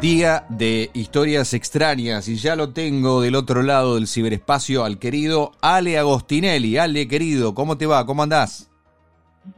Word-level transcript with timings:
Día 0.00 0.46
de 0.48 0.88
historias 0.94 1.52
extrañas 1.52 2.26
y 2.26 2.36
ya 2.36 2.56
lo 2.56 2.72
tengo 2.72 3.20
del 3.20 3.34
otro 3.34 3.60
lado 3.60 3.96
del 3.96 4.06
ciberespacio 4.06 4.82
al 4.82 4.98
querido 4.98 5.52
Ale 5.60 5.98
Agostinelli. 5.98 6.78
Ale, 6.78 7.06
querido, 7.06 7.54
¿cómo 7.54 7.76
te 7.76 7.84
va? 7.84 8.06
¿Cómo 8.06 8.22
andás? 8.22 8.70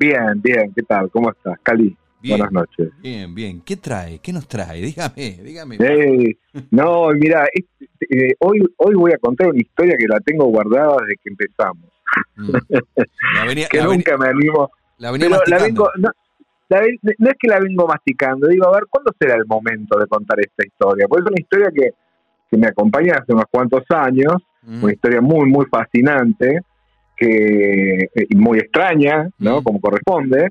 Bien, 0.01 0.43
bien, 0.43 0.73
¿qué 0.75 0.83
tal? 0.83 1.09
¿Cómo 1.13 1.31
estás? 1.31 1.61
Cali, 1.63 1.97
buenas 2.25 2.51
noches. 2.51 2.91
Bien, 3.01 3.33
bien. 3.33 3.61
¿Qué 3.61 3.77
trae? 3.77 4.19
¿Qué 4.19 4.33
nos 4.33 4.49
trae? 4.49 4.83
Dígame, 4.83 5.39
dígame. 5.45 5.79
no, 6.73 7.11
mira, 7.11 7.47
eh, 7.55 8.35
hoy, 8.41 8.63
hoy 8.79 8.95
voy 8.97 9.13
a 9.13 9.19
contar 9.19 9.47
una 9.47 9.61
historia 9.61 9.95
que 9.97 10.09
la 10.09 10.19
tengo 10.19 10.47
guardada 10.47 10.97
desde 11.03 11.21
que 11.23 11.31
empezamos. 11.31 11.89
Mm. 12.35 13.69
que 13.71 13.81
nunca 13.81 14.17
me 14.17 14.29
animo. 14.29 14.73
La 14.99 15.13
venía 15.13 15.29
no 15.29 15.39
es 16.81 17.35
que 17.39 17.49
la 17.49 17.59
vengo 17.61 17.87
masticando, 17.87 18.49
digo, 18.49 18.67
a 18.69 18.73
ver, 18.73 18.85
¿cuándo 18.89 19.13
será 19.19 19.35
el 19.35 19.47
momento 19.47 19.99
de 19.99 20.07
contar 20.07 20.39
esta 20.41 20.67
historia? 20.67 21.07
Porque 21.09 21.25
es 21.25 21.31
una 21.31 21.41
historia 21.41 21.69
que, 21.75 21.91
me 22.55 22.67
acompaña 22.67 23.15
hace 23.15 23.33
unos 23.33 23.47
cuantos 23.51 23.83
años, 23.89 24.35
mm. 24.63 24.85
una 24.85 24.93
historia 24.93 25.23
muy, 25.23 25.49
muy 25.49 25.65
fascinante, 25.71 26.61
que 27.17 28.11
eh, 28.15 28.27
y 28.29 28.37
muy 28.37 28.59
extraña, 28.59 29.31
¿no? 29.39 29.61
Mm. 29.61 29.65
Como 29.65 29.81
corresponde. 29.81 30.51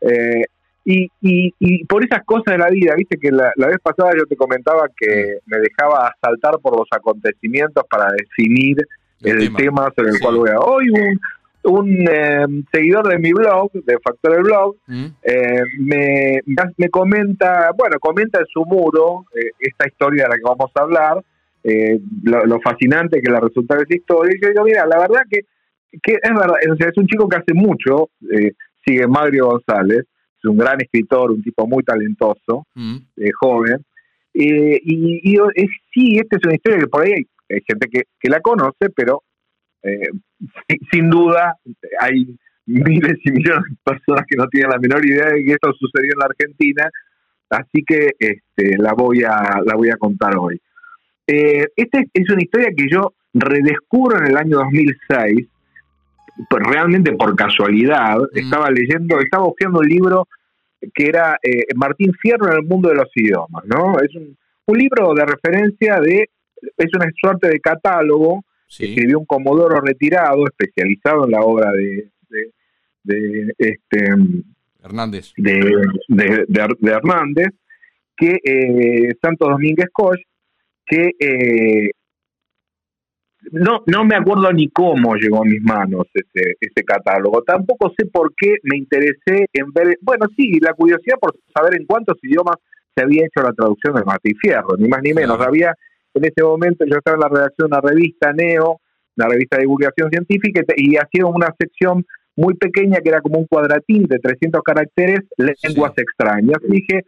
Eh, 0.00 0.42
y, 0.84 1.10
y, 1.20 1.84
por 1.84 2.04
esas 2.04 2.24
cosas 2.24 2.46
de 2.46 2.58
la 2.58 2.68
vida, 2.68 2.94
viste 2.96 3.16
que 3.16 3.30
la, 3.30 3.52
vez 3.56 3.78
pasada 3.80 4.10
yo 4.18 4.26
te 4.26 4.34
comentaba 4.34 4.88
que 4.96 5.38
mm. 5.46 5.50
me 5.50 5.58
dejaba 5.58 6.12
saltar 6.20 6.58
por 6.60 6.76
los 6.76 6.88
acontecimientos 6.90 7.84
para 7.88 8.10
definir 8.10 8.78
el, 9.22 9.54
tema. 9.54 9.88
sobre 9.96 10.10
el 10.10 10.20
cual 10.20 10.36
voy 10.36 10.50
a... 10.50 10.58
Hoy 10.58 10.90
un, 10.90 11.20
un 11.66 12.08
em, 12.08 12.64
seguidor 12.72 13.08
de 13.08 13.18
mi 13.18 13.32
blog, 13.32 13.70
de 13.72 13.98
Factor 14.02 14.32
del 14.32 14.42
Blog, 14.42 14.76
mm. 14.86 15.06
eh, 15.22 15.62
me, 15.80 16.40
me 16.76 16.88
comenta, 16.88 17.70
bueno, 17.76 17.98
comenta 17.98 18.40
en 18.40 18.46
su 18.46 18.64
muro 18.64 19.24
eh, 19.34 19.50
esta 19.58 19.86
historia 19.86 20.24
de 20.24 20.28
la 20.30 20.36
que 20.36 20.42
vamos 20.42 20.70
a 20.74 20.80
hablar, 20.80 21.24
eh, 21.64 21.98
lo, 22.22 22.60
fascinante 22.60 23.20
que 23.20 23.30
le 23.30 23.40
resulta 23.40 23.76
de 23.76 23.82
esa 23.82 23.96
historia. 23.96 24.32
Y 24.34 24.40
yo 24.40 24.48
digo, 24.48 24.64
mira, 24.64 24.86
la 24.86 24.98
verdad 24.98 25.22
que, 25.28 25.40
que 26.02 26.12
es 26.14 26.30
verdad, 26.30 26.56
es 26.62 26.96
un 26.96 27.06
chico 27.06 27.28
que 27.28 27.36
hace 27.36 27.54
mucho, 27.54 28.10
sigue 28.84 29.06
Mario 29.08 29.46
González, 29.46 30.04
es 30.38 30.44
un 30.44 30.56
gran 30.56 30.80
escritor, 30.80 31.32
un 31.32 31.42
tipo 31.42 31.66
muy 31.66 31.82
talentoso, 31.82 32.66
mm. 32.74 32.96
joven. 33.40 33.84
y, 34.32 35.32
y 35.32 35.66
sí, 35.92 36.18
esta 36.18 36.36
es 36.36 36.44
una 36.44 36.54
historia 36.54 36.78
que 36.78 36.86
por 36.86 37.02
ahí 37.02 37.12
hay, 37.12 37.60
gente 37.66 37.88
que, 37.90 38.02
que 38.20 38.28
la 38.28 38.40
conoce, 38.40 38.90
pero 38.94 39.22
eh, 39.86 40.08
sin 40.90 41.10
duda 41.10 41.54
hay 42.00 42.36
miles 42.66 43.18
y 43.24 43.30
millones 43.30 43.64
de 43.70 43.76
personas 43.84 44.24
que 44.28 44.36
no 44.36 44.46
tienen 44.48 44.70
la 44.70 44.78
menor 44.78 45.04
idea 45.06 45.28
de 45.28 45.44
que 45.44 45.52
esto 45.52 45.72
sucedió 45.78 46.12
en 46.12 46.18
la 46.18 46.26
Argentina, 46.26 46.90
así 47.50 47.84
que 47.86 48.10
este, 48.18 48.76
la 48.78 48.92
voy 48.92 49.22
a 49.22 49.60
la 49.64 49.74
voy 49.76 49.90
a 49.90 49.96
contar 49.96 50.36
hoy. 50.36 50.60
Eh, 51.26 51.66
esta 51.76 52.00
es 52.12 52.30
una 52.30 52.42
historia 52.42 52.68
que 52.76 52.86
yo 52.90 53.14
redescubro 53.34 54.18
en 54.18 54.26
el 54.26 54.36
año 54.36 54.58
2006, 54.58 55.46
pues 56.50 56.62
realmente 56.64 57.12
por 57.12 57.34
casualidad. 57.36 58.16
Mm. 58.18 58.38
Estaba 58.38 58.70
leyendo, 58.70 59.20
estaba 59.20 59.44
buscando 59.44 59.80
un 59.80 59.88
libro 59.88 60.28
que 60.94 61.06
era 61.06 61.38
eh, 61.42 61.66
Martín 61.74 62.12
Fierro 62.20 62.48
en 62.48 62.58
el 62.58 62.64
mundo 62.64 62.88
de 62.88 62.96
los 62.96 63.08
idiomas, 63.14 63.64
¿no? 63.64 63.98
Es 64.00 64.14
un, 64.14 64.36
un 64.66 64.78
libro 64.78 65.14
de 65.14 65.24
referencia 65.24 66.00
de, 66.00 66.28
es 66.76 66.94
una 66.94 67.10
suerte 67.20 67.48
de 67.48 67.60
catálogo 67.60 68.44
Escribió 68.68 69.18
un 69.18 69.26
comodoro 69.26 69.80
retirado, 69.80 70.44
especializado 70.46 71.24
en 71.24 71.30
la 71.30 71.40
obra 71.40 71.70
de, 71.72 72.10
de, 73.04 73.54
este 73.58 74.08
Hernández. 74.82 75.32
De, 75.36 76.90
Hernández, 76.90 77.48
que 78.16 78.38
eh, 78.44 79.14
Santo 79.22 79.48
Domínguez 79.48 79.88
Coch, 79.92 80.18
que 80.84 81.10
eh, 81.18 81.90
no, 83.52 83.82
no 83.86 84.04
me 84.04 84.16
acuerdo 84.16 84.52
ni 84.52 84.68
cómo 84.68 85.14
llegó 85.14 85.42
a 85.42 85.44
mis 85.44 85.62
manos 85.62 86.06
ese, 86.14 86.56
ese 86.60 86.84
catálogo. 86.84 87.42
Tampoco 87.42 87.92
sé 87.96 88.06
por 88.06 88.34
qué 88.34 88.56
me 88.62 88.76
interesé 88.76 89.46
en 89.52 89.72
ver, 89.72 89.98
bueno, 90.00 90.26
sí, 90.36 90.58
la 90.60 90.72
curiosidad 90.72 91.18
por 91.20 91.34
saber 91.54 91.80
en 91.80 91.86
cuántos 91.86 92.16
idiomas 92.22 92.56
se 92.94 93.04
había 93.04 93.26
hecho 93.26 93.42
la 93.42 93.52
traducción 93.52 93.94
de 93.94 94.04
Martín 94.04 94.36
Fierro, 94.40 94.76
ni 94.78 94.88
más 94.88 95.02
ni 95.02 95.12
menos. 95.12 95.40
Había 95.40 95.74
en 96.16 96.24
ese 96.24 96.42
momento 96.42 96.84
yo 96.86 96.96
estaba 96.96 97.16
en 97.16 97.20
la 97.20 97.28
redacción 97.28 97.70
de 97.70 97.76
una 97.76 97.88
revista 97.88 98.32
Neo, 98.32 98.80
una 99.16 99.28
revista 99.28 99.56
de 99.56 99.62
divulgación 99.62 100.10
científica, 100.10 100.62
y 100.76 100.96
hacía 100.96 101.26
una 101.26 101.54
sección 101.58 102.04
muy 102.36 102.54
pequeña 102.54 103.00
que 103.00 103.08
era 103.08 103.20
como 103.20 103.38
un 103.38 103.46
cuadratín 103.46 104.04
de 104.04 104.18
300 104.18 104.62
caracteres, 104.62 105.20
lenguas 105.36 105.92
extrañas. 105.96 106.58
Y 106.68 106.72
dije, 106.72 107.04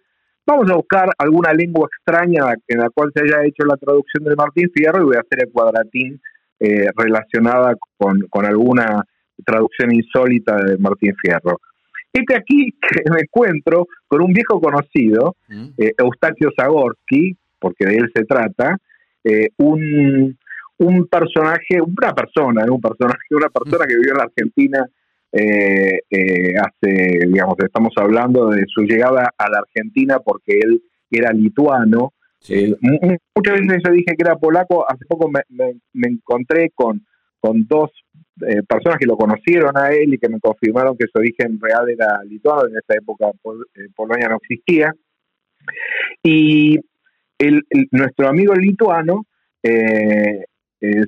vamos 0.47 0.71
a 0.71 0.77
buscar 0.77 1.11
alguna 1.19 1.53
lengua 1.53 1.89
extraña 1.93 2.55
en 2.67 2.79
la 2.79 2.89
cual 2.91 3.11
se 3.15 3.23
haya 3.23 3.45
hecho 3.45 3.65
la 3.67 3.77
traducción 3.77 4.25
de 4.25 4.37
Martín 4.37 4.71
Fierro 4.75 5.03
y 5.03 5.05
voy 5.05 5.17
a 5.17 5.21
hacer 5.21 5.45
el 5.45 5.53
cuadratín 5.53 6.21
eh, 6.61 6.89
relacionada 6.97 7.75
con, 7.99 8.47
alguna 8.47 9.05
traducción 9.45 9.95
insólita 9.95 10.57
de 10.57 10.79
Martín 10.79 11.15
Fierro. 11.23 11.61
Este 12.13 12.35
aquí 12.35 12.73
que 12.81 13.11
me 13.13 13.21
encuentro 13.21 13.87
con 14.07 14.23
un 14.23 14.33
viejo 14.33 14.61
conocido, 14.61 15.37
mm. 15.49 15.67
eh, 15.77 15.93
Eustaquio 15.99 16.51
Zagorsky, 16.59 17.37
porque 17.61 17.85
de 17.85 17.97
él 17.97 18.11
se 18.15 18.25
trata, 18.25 18.77
eh, 19.25 19.51
un, 19.59 20.37
un 20.79 21.07
personaje, 21.07 21.81
una 21.81 22.15
persona, 22.15 22.65
un 22.71 22.81
personaje, 22.81 23.19
una 23.31 23.49
persona 23.49 23.85
que 23.87 23.97
vivió 23.97 24.13
en 24.13 24.19
la 24.19 24.25
Argentina 24.25 24.87
eh, 25.31 26.01
eh, 26.09 26.55
hace, 26.57 27.27
digamos, 27.27 27.57
estamos 27.59 27.93
hablando 27.97 28.49
de 28.49 28.65
su 28.67 28.83
llegada 28.83 29.35
a 29.37 29.51
la 29.51 29.59
Argentina 29.59 30.19
porque 30.21 30.59
él 30.59 30.83
era 31.11 31.33
lituano. 31.33 32.13
muchas 33.35 33.61
veces 33.61 33.83
yo 33.85 33.93
dije 33.93 34.15
que 34.17 34.25
era 34.25 34.37
polaco, 34.37 34.87
hace 34.89 35.05
poco 35.07 35.31
me, 35.31 35.75
encontré 36.07 36.71
con, 36.75 37.05
con 37.41 37.67
dos 37.67 37.91
personas 38.69 38.99
que 38.99 39.07
lo 39.07 39.17
conocieron 39.17 39.77
a 39.77 39.91
él 39.91 40.15
y 40.15 40.19
que 40.19 40.29
me 40.29 40.39
confirmaron 40.39 40.97
que 40.97 41.07
su 41.13 41.19
origen 41.19 41.59
real 41.61 41.91
era 41.91 42.23
lituano, 42.25 42.67
en 42.69 42.77
esa 42.77 42.95
época 42.97 43.27
Polonia 43.97 44.29
no 44.29 44.37
existía. 44.37 44.95
Y 46.23 46.79
el, 47.39 47.63
nuestro 47.91 48.29
amigo 48.29 48.55
lituano, 48.55 49.27
eh, 49.63 50.45
eh 50.81 51.05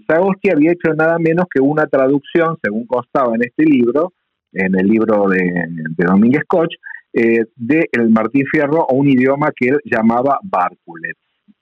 había 0.53 0.73
hecho 0.73 0.95
nada 0.95 1.19
menos 1.19 1.47
que 1.53 1.61
una 1.61 1.87
traducción, 1.87 2.57
según 2.63 2.87
constaba 2.87 3.35
en 3.35 3.43
este 3.43 3.65
libro, 3.65 4.13
en 4.53 4.79
el 4.79 4.87
libro 4.87 5.29
de, 5.29 5.39
de 5.39 6.05
Domínguez 6.05 6.43
Koch, 6.47 6.73
eh, 7.13 7.45
de 7.57 7.89
el 7.91 8.09
Martín 8.11 8.45
Fierro 8.51 8.87
a 8.89 8.93
un 8.93 9.09
idioma 9.09 9.51
que 9.55 9.69
él 9.69 9.79
llamaba 9.85 10.39
Bárculet. 10.43 11.17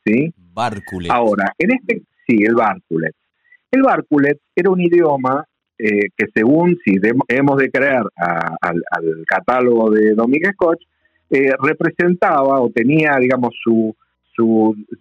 ¿sí? 0.05 0.33
Ahora, 1.11 1.53
en 1.59 1.73
este, 1.73 2.03
sí, 2.27 2.45
el 2.45 2.55
Bárculet. 2.55 3.15
El 3.71 3.83
Bárculet 3.83 4.39
era 4.55 4.71
un 4.71 4.81
idioma 4.81 5.45
eh, 5.79 6.09
que 6.17 6.27
según, 6.35 6.77
si 6.85 6.97
hemos 7.29 7.57
de 7.57 7.71
creer 7.71 8.03
al, 8.17 8.83
catálogo 9.27 9.91
de 9.91 10.15
Domínguez 10.15 10.55
Koch, 10.57 10.81
eh, 11.31 11.53
representaba 11.63 12.61
o 12.61 12.71
tenía, 12.71 13.17
digamos, 13.21 13.55
su, 13.63 13.95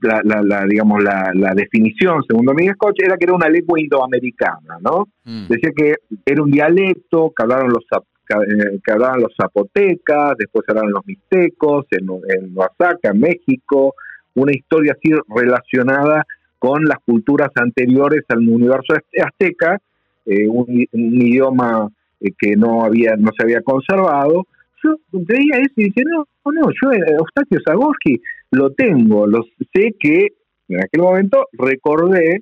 la, 0.01 0.65
digamos, 0.65 1.03
la, 1.03 1.53
definición, 1.55 2.23
según 2.27 2.45
Domínguez 2.45 2.75
Coche, 2.77 3.05
era 3.05 3.17
que 3.17 3.25
era 3.25 3.33
una 3.33 3.49
lengua 3.49 3.79
indoamericana, 3.79 4.77
¿no? 4.81 5.07
Mm. 5.25 5.47
Decía 5.47 5.71
que 5.75 5.95
era 6.25 6.43
un 6.43 6.51
dialecto 6.51 7.33
que 7.35 7.43
hablaron 7.43 7.69
los 7.69 7.83
eh, 8.29 8.79
que 8.85 8.91
hablaban 8.91 9.21
los 9.21 9.33
zapotecas, 9.39 10.35
después 10.37 10.65
hablaron 10.67 10.91
los 10.91 11.05
mixtecos, 11.05 11.85
en, 11.91 12.07
en 12.27 12.57
Oaxaca, 12.57 13.13
México, 13.13 13.95
una 14.35 14.51
historia 14.51 14.93
así 14.97 15.13
relacionada 15.29 16.25
con 16.59 16.83
las 16.85 16.97
culturas 17.05 17.49
anteriores 17.55 18.23
al 18.29 18.47
universo 18.47 18.93
azteca, 19.23 19.79
eh, 20.25 20.47
un, 20.47 20.65
idioma 20.91 21.89
eh, 22.19 22.31
que 22.37 22.55
no 22.55 22.83
había 22.83 23.15
no 23.15 23.31
se 23.37 23.43
había 23.43 23.61
conservado. 23.61 24.45
Yo 24.83 24.95
veía 25.11 25.57
eso 25.57 25.73
y 25.77 25.85
dije, 25.85 26.03
no, 26.05 26.27
no, 26.51 26.67
yo, 26.81 26.91
Eustaquio 26.91 27.59
Zagorski, 27.65 28.21
lo 28.51 28.71
tengo, 28.71 29.27
lo 29.27 29.43
sé 29.73 29.95
que 29.99 30.27
en 30.69 30.83
aquel 30.83 31.01
momento 31.01 31.45
recordé 31.53 32.41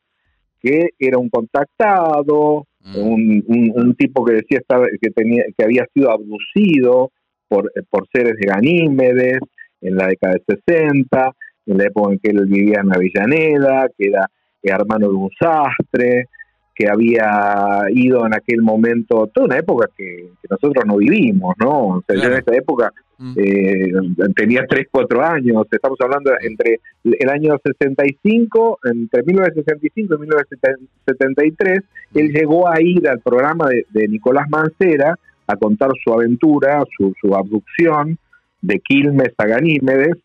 que 0.61 0.89
era 0.97 1.17
un 1.17 1.29
contactado, 1.29 2.65
mm. 2.81 2.97
un, 2.97 3.95
tipo 3.97 4.25
que 4.25 4.33
decía 4.33 4.59
que 5.01 5.11
tenía 5.11 5.43
que 5.57 5.63
había 5.63 5.85
sido 5.93 6.11
abducido 6.11 7.11
por, 7.47 7.71
por 7.89 8.07
seres 8.11 8.35
de 8.39 8.47
Ganímedes 8.47 9.39
en 9.81 9.95
la 9.95 10.07
década 10.07 10.35
de 10.35 10.61
60, 10.65 11.31
en 11.67 11.77
la 11.77 11.83
época 11.85 12.13
en 12.13 12.19
que 12.19 12.31
él 12.31 12.45
vivía 12.47 12.81
en 12.81 12.93
Avellaneda, 12.93 13.87
que 13.97 14.07
era 14.07 14.29
hermano 14.63 15.09
de 15.09 15.13
un 15.13 15.29
sastre, 15.39 16.27
que 16.73 16.89
había 16.89 17.85
ido 17.89 18.25
en 18.25 18.33
aquel 18.33 18.61
momento, 18.61 19.29
toda 19.33 19.47
una 19.47 19.57
época 19.57 19.89
que, 19.95 20.31
nosotros 20.49 20.83
no 20.85 20.97
vivimos, 20.97 21.55
¿no? 21.59 21.87
O 21.87 22.03
sea, 22.05 22.15
yo 22.15 22.27
en 22.27 22.39
esa 22.39 22.53
época 22.55 22.91
mm. 23.17 23.33
eh, 23.37 23.91
tenía 24.35 24.65
3, 24.67 24.87
4 24.91 25.23
años, 25.23 25.65
estamos 25.71 25.99
hablando 26.01 26.31
entre 26.41 26.79
el 27.03 27.29
año 27.29 27.57
65, 27.63 28.79
entre 28.83 29.23
1965 29.23 30.15
y 30.15 30.19
1973, 30.19 31.79
mm. 31.79 32.19
él 32.19 32.31
llegó 32.31 32.69
a 32.69 32.81
ir 32.81 33.07
al 33.07 33.19
programa 33.19 33.67
de, 33.69 34.07
Nicolás 34.07 34.49
Mancera 34.49 35.17
a 35.47 35.55
contar 35.55 35.91
su 36.03 36.11
aventura, 36.13 36.83
su, 36.97 37.35
abducción 37.35 38.17
de 38.61 38.79
Quilmes 38.79 39.33
a 39.37 39.45
Ganímedes, 39.45 40.17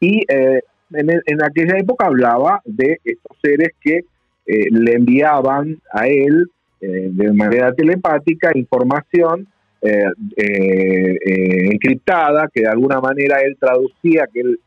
y 0.00 0.22
eh, 0.28 0.60
en, 0.92 1.10
en 1.10 1.42
aquella 1.42 1.78
época 1.78 2.06
hablaba 2.06 2.60
de 2.64 2.98
estos 3.04 3.36
seres 3.42 3.70
que 3.80 4.04
eh, 4.46 4.68
le 4.70 4.92
enviaban 4.92 5.80
a 5.92 6.06
él 6.06 6.48
eh, 6.80 7.08
de 7.10 7.32
manera 7.32 7.74
telepática 7.74 8.52
información 8.54 9.48
eh, 9.82 11.18
encriptada 11.72 12.48
que 12.52 12.62
de 12.62 12.68
alguna 12.68 13.00
manera 13.00 13.40
él 13.42 13.56
traducía, 13.58 14.26
que 14.32 14.40
él 14.40 14.58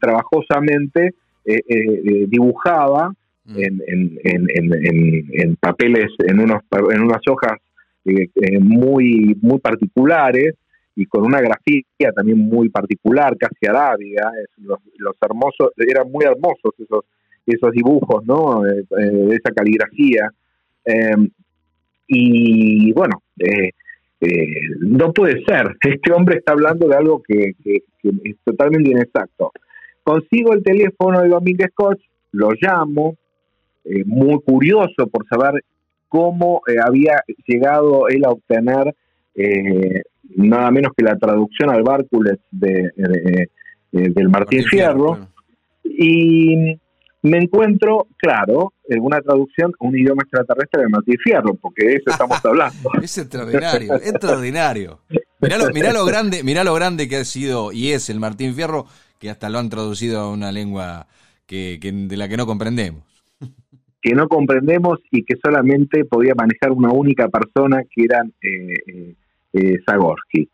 trabajosamente 0.00 1.14
dibujaba 2.28 3.12
mm. 3.44 3.58
en, 3.58 3.82
en, 3.86 4.18
en, 4.24 5.26
en, 5.32 5.56
papeles, 5.56 6.10
en, 6.18 6.40
unos, 6.40 6.62
en 6.90 7.00
unas 7.00 7.20
hojas 7.26 7.58
muy, 8.60 9.36
muy 9.40 9.58
particulares 9.58 10.54
y 10.94 11.06
con 11.06 11.24
una 11.24 11.40
grafía 11.40 12.12
también 12.14 12.38
muy 12.38 12.68
particular, 12.68 13.36
casi 13.38 13.66
arábiga. 13.66 14.30
Los, 14.58 14.78
los 14.98 15.14
hermosos, 15.22 15.70
eran 15.78 16.10
muy 16.10 16.24
hermosos 16.24 16.74
esos 16.78 17.04
esos 17.46 17.72
dibujos, 17.72 18.24
¿no? 18.24 18.66
Eh, 18.66 18.84
eh, 18.98 19.28
esa 19.30 19.52
caligrafía. 19.54 20.30
Em, 20.84 21.28
y 22.06 22.92
bueno, 22.92 23.22
eh, 24.22 24.46
no 24.78 25.12
puede 25.12 25.42
ser. 25.44 25.76
Este 25.80 26.12
hombre 26.12 26.36
está 26.36 26.52
hablando 26.52 26.86
de 26.86 26.96
algo 26.96 27.22
que, 27.26 27.54
es 27.64 28.36
totalmente 28.44 28.90
inexacto. 28.90 29.52
Consigo 30.02 30.52
el 30.52 30.62
teléfono 30.62 31.20
de 31.20 31.28
Domínguez 31.28 31.70
Koch, 31.74 31.98
lo 32.32 32.50
llamo, 32.60 33.16
muy 34.06 34.40
curioso 34.42 35.08
por 35.08 35.26
saber 35.26 35.64
cómo 36.08 36.62
había 36.84 37.22
llegado 37.46 38.08
él 38.08 38.24
a 38.24 38.30
obtener 38.30 38.94
nada 40.36 40.70
menos 40.70 40.92
que 40.96 41.04
la 41.04 41.16
traducción 41.16 41.70
al 41.70 41.82
Bárcules 41.82 42.38
de, 42.50 42.90
del 43.90 44.28
Martín, 44.28 44.64
Fierro. 44.64 45.18
Y 45.84 46.76
me 47.22 47.38
encuentro, 47.38 48.08
claro, 48.16 48.72
en 48.88 49.00
una 49.00 49.20
traducción 49.20 49.72
un 49.78 49.96
idioma 49.96 50.22
extraterrestre 50.22 50.82
de 50.82 50.88
Martín 50.88 51.16
Fierro, 51.22 51.54
porque 51.54 51.86
de 51.86 51.94
eso 51.94 52.10
estamos 52.10 52.38
hablando. 52.44 52.90
es 53.00 53.16
extraordinario, 53.16 53.94
extraordinario. 53.94 55.00
Mirá 55.40 55.58
lo, 55.58 55.70
mirá 55.70 55.92
lo, 55.92 56.04
grande, 56.04 56.42
mirá 56.42 56.64
lo 56.64 56.74
grande 56.74 57.08
que 57.08 57.16
ha 57.16 57.24
sido 57.24 57.72
y 57.72 57.92
es 57.92 58.10
el 58.10 58.20
Martín 58.20 58.54
Fierro, 58.54 58.86
que 59.18 59.30
hasta 59.30 59.48
lo 59.48 59.58
han 59.58 59.70
traducido 59.70 60.20
a 60.20 60.30
una 60.30 60.52
lengua 60.52 61.06
que, 61.46 61.78
de 61.80 62.16
la 62.16 62.28
que 62.28 62.36
no 62.36 62.46
comprendemos. 62.46 63.02
Que 64.00 64.14
no 64.14 64.28
comprendemos 64.28 64.98
y 65.12 65.24
que 65.24 65.36
solamente 65.42 66.04
podía 66.04 66.34
manejar 66.34 66.72
una 66.72 66.92
única 66.92 67.28
persona, 67.28 67.82
que 67.88 68.04
era 68.04 68.24
eh, 68.40 68.74
eh, 68.86 69.14
eh 69.52 69.78
Zagorsky. 69.88 70.48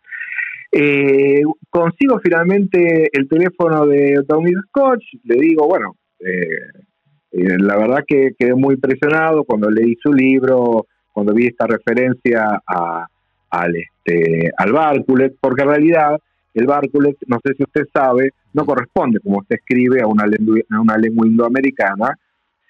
Eh, 0.70 1.42
consigo 1.70 2.20
finalmente 2.22 3.08
el 3.12 3.26
teléfono 3.26 3.86
de 3.86 4.22
Tommy 4.28 4.52
Scotch, 4.68 5.04
le 5.24 5.36
digo, 5.36 5.66
bueno, 5.66 5.96
la 6.20 7.76
verdad 7.76 8.04
que 8.06 8.32
quedé 8.38 8.54
muy 8.54 8.74
impresionado 8.74 9.44
cuando 9.44 9.70
leí 9.70 9.96
su 10.02 10.12
libro, 10.12 10.86
cuando 11.12 11.34
vi 11.34 11.46
esta 11.46 11.66
referencia 11.66 12.60
a, 12.66 13.06
al, 13.50 13.76
este, 13.76 14.50
al 14.56 14.72
Barculet, 14.72 15.36
porque 15.40 15.62
en 15.62 15.68
realidad 15.68 16.18
el 16.54 16.66
Barculet, 16.66 17.16
no 17.26 17.38
sé 17.44 17.54
si 17.54 17.62
usted 17.62 17.84
sabe, 17.92 18.32
no 18.52 18.64
corresponde, 18.64 19.20
como 19.20 19.38
usted 19.38 19.56
escribe, 19.56 20.00
a 20.00 20.06
una 20.06 20.26
lengua, 20.26 20.58
a 20.70 20.80
una 20.80 20.96
lengua 20.96 21.26
indoamericana, 21.26 22.16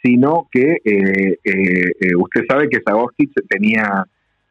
sino 0.02 0.46
que 0.50 0.78
eh, 0.84 1.38
eh, 1.42 2.16
usted 2.16 2.42
sabe 2.48 2.68
que 2.68 2.80
Zagoski 2.86 3.30
tenía 3.48 4.04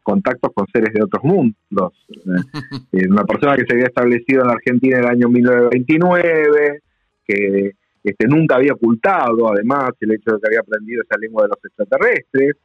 contactos 0.03 0.51
con 0.53 0.65
seres 0.67 0.93
de 0.93 1.03
otros 1.03 1.23
mundos. 1.23 1.93
una 3.09 3.25
persona 3.25 3.55
que 3.55 3.65
se 3.65 3.73
había 3.73 3.87
establecido 3.87 4.41
en 4.41 4.47
la 4.47 4.53
Argentina 4.53 4.97
en 4.97 5.03
el 5.03 5.09
año 5.09 5.29
1929, 5.29 6.81
que 7.25 7.71
este, 8.09 8.25
nunca 8.25 8.55
había 8.55 8.73
ocultado, 8.73 9.51
además, 9.51 9.91
el 9.99 10.13
hecho 10.13 10.31
de 10.31 10.39
que 10.39 10.47
había 10.47 10.61
aprendido 10.61 11.03
esa 11.03 11.19
lengua 11.19 11.43
de 11.43 11.49
los 11.49 11.65
extraterrestres. 11.65 12.55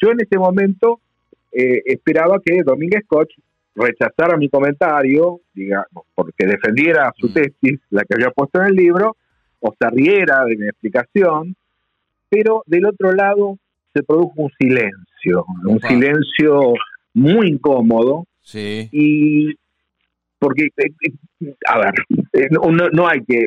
Yo 0.00 0.10
en 0.10 0.20
ese 0.20 0.38
momento 0.38 1.00
eh, 1.52 1.82
esperaba 1.86 2.40
que 2.44 2.62
Domínguez 2.64 3.04
Koch 3.06 3.30
rechazara 3.76 4.36
mi 4.36 4.48
comentario, 4.48 5.40
digamos, 5.54 6.04
porque 6.16 6.46
defendiera 6.46 7.12
su 7.16 7.28
mm. 7.28 7.32
tesis, 7.32 7.80
la 7.90 8.02
que 8.02 8.14
había 8.14 8.30
puesto 8.30 8.60
en 8.60 8.66
el 8.66 8.74
libro, 8.74 9.16
o 9.60 9.72
se 9.78 9.88
riera 9.90 10.44
de 10.44 10.56
mi 10.56 10.66
explicación, 10.66 11.54
pero 12.28 12.64
del 12.66 12.86
otro 12.86 13.12
lado 13.12 13.56
se 13.94 14.02
produjo 14.02 14.32
un 14.36 14.50
silencio, 14.58 15.46
un 15.64 15.80
silencio 15.80 16.74
muy 17.14 17.48
incómodo, 17.50 18.26
sí. 18.42 18.88
y 18.90 19.56
porque, 20.38 20.66
eh, 20.76 20.90
eh, 21.40 21.54
a 21.66 21.78
ver, 21.78 21.94
eh, 22.32 22.48
no, 22.50 23.08
hay 23.08 23.20
que, 23.24 23.46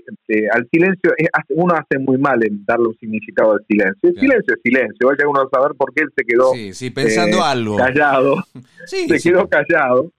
al 0.51 0.67
silencio, 0.69 1.11
uno 1.49 1.73
hace 1.73 1.99
muy 1.99 2.17
mal 2.17 2.45
en 2.45 2.65
darle 2.65 2.87
un 2.87 2.97
significado 2.97 3.53
al 3.53 3.65
silencio. 3.65 4.09
El 4.09 4.19
silencio 4.19 4.55
es 4.55 4.61
silencio, 4.61 5.07
vaya 5.07 5.27
uno 5.27 5.41
a 5.41 5.49
saber 5.49 5.75
por 5.77 5.93
qué 5.93 6.03
él 6.03 6.09
se 6.15 6.23
quedó 6.25 6.53
sí, 6.73 6.89
pensando 6.89 7.43
algo. 7.43 7.77
callado, 7.77 8.35
se 8.85 9.19
quedó 9.19 9.47
callado. 9.47 10.11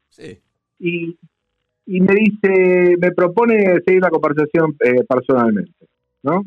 Y, 0.79 1.17
y 1.87 2.01
me 2.01 2.15
dice, 2.15 2.97
me 2.99 3.13
propone 3.13 3.81
seguir 3.85 4.03
la 4.03 4.11
conversación 4.11 4.77
personalmente, 5.09 5.87
¿no? 6.23 6.45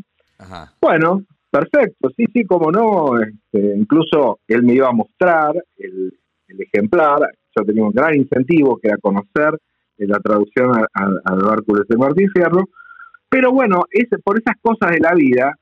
Bueno, 0.82 1.24
perfecto, 1.50 2.10
sí, 2.18 2.26
sí, 2.34 2.44
como 2.46 2.72
no, 2.72 3.20
este, 3.20 3.76
incluso 3.78 4.40
él 4.48 4.64
me 4.64 4.74
iba 4.74 4.90
a 4.90 4.92
mostrar 4.92 5.54
el, 5.78 6.14
el 6.48 6.62
ejemplar, 6.62 7.20
yo 7.58 7.66
tenía 7.66 7.84
un 7.84 7.92
gran 7.92 8.16
incentivo 8.16 8.78
que 8.78 8.90
era 8.90 8.98
conocer 8.98 9.58
la 9.98 10.20
traducción 10.20 10.72
al 10.94 11.40
Bárcules 11.42 11.88
de 11.88 11.98
Martín 11.98 12.30
Fierro. 12.32 12.70
Pero 13.30 13.52
bueno, 13.52 13.84
es, 13.92 14.08
por 14.24 14.38
esas 14.40 14.56
cosas 14.62 14.92
de 14.92 15.00
la 15.00 15.14
vida 15.14 15.58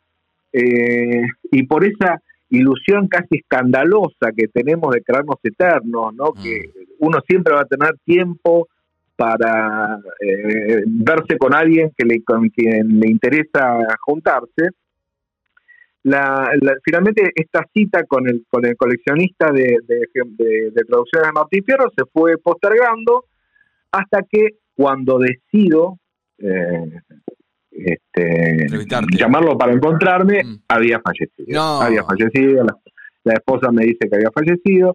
eh, 0.51 1.25
y 1.51 1.63
por 1.63 1.85
esa 1.85 2.21
ilusión 2.49 3.07
casi 3.07 3.37
escandalosa 3.37 4.31
que 4.35 4.47
tenemos 4.47 4.93
de 4.93 5.01
crearnos 5.01 5.37
eternos, 5.41 6.13
¿no? 6.13 6.31
Mm. 6.35 6.43
Que 6.43 6.61
uno 6.99 7.19
siempre 7.27 7.53
va 7.53 7.61
a 7.61 7.65
tener 7.65 7.95
tiempo 8.05 8.67
para 9.15 9.99
eh, 10.19 10.83
verse 10.85 11.37
con 11.37 11.53
alguien 11.53 11.91
que 11.97 12.05
le, 12.05 12.23
con 12.23 12.49
quien 12.49 12.99
le 12.99 13.09
interesa 13.09 13.79
juntarse. 14.01 14.69
La, 16.03 16.51
finalmente 16.83 17.31
esta 17.33 17.65
cita 17.73 18.03
con 18.03 18.27
el, 18.27 18.45
con 18.49 18.65
el 18.65 18.75
coleccionista 18.75 19.51
de, 19.51 19.77
de, 19.87 20.07
de, 20.13 20.71
de 20.71 20.83
traducciones 20.83 21.29
de 21.29 21.33
Martín 21.33 21.63
Fierro 21.63 21.89
se 21.95 22.03
fue 22.11 22.37
postergando 22.37 23.25
hasta 23.93 24.23
que 24.29 24.57
cuando 24.75 25.19
decido 25.19 25.99
eh, 26.39 26.99
este, 27.69 28.67
llamarlo 29.17 29.57
para 29.57 29.73
encontrarme, 29.73 30.43
mm. 30.43 30.63
había 30.67 30.99
fallecido. 30.99 31.61
Había 31.61 32.03
fallecido, 32.03 32.65
la, 33.23 33.33
esposa 33.33 33.71
me 33.71 33.85
dice 33.85 34.09
que 34.09 34.15
había 34.15 34.31
fallecido. 34.31 34.93